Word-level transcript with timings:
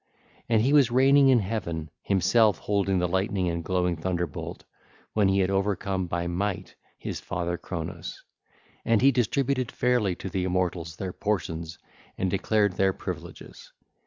And 0.49 0.63
he 0.63 0.73
was 0.73 0.89
reigning 0.89 1.27
in 1.29 1.37
heaven, 1.41 1.91
himself 2.01 2.57
holding 2.57 2.97
the 2.97 3.07
lightning 3.07 3.49
and 3.49 3.63
glowing 3.63 3.95
thunderbolt, 3.95 4.63
when 5.13 5.27
he 5.27 5.37
had 5.41 5.51
overcome 5.51 6.07
by 6.07 6.25
might 6.25 6.73
his 6.97 7.19
father 7.19 7.55
Cronos; 7.55 8.23
and 8.83 9.03
he 9.03 9.11
distributed 9.11 9.71
fairly 9.71 10.15
to 10.15 10.27
the 10.27 10.43
immortals 10.43 10.95
their 10.95 11.13
portions 11.13 11.77
and 12.17 12.31
declared 12.31 12.77
their 12.77 12.93
privileges. 12.93 13.73